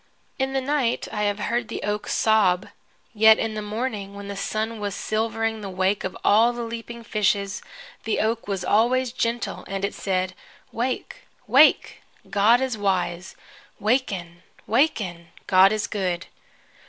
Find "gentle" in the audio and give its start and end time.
9.11-9.63